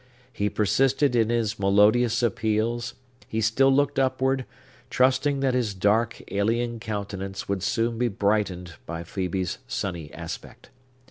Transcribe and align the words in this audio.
He 0.33 0.49
persisted 0.49 1.15
in 1.15 1.29
his 1.29 1.59
melodious 1.59 2.23
appeals; 2.23 2.95
he 3.27 3.39
still 3.39 3.71
looked 3.71 3.99
upward, 3.99 4.45
trusting 4.89 5.41
that 5.41 5.53
his 5.53 5.75
dark, 5.75 6.23
alien 6.31 6.79
countenance 6.79 7.47
would 7.47 7.61
soon 7.61 7.99
be 7.99 8.07
brightened 8.07 8.77
by 8.87 9.03
Phœbe's 9.03 9.59
sunny 9.67 10.11
aspect. 10.11 10.71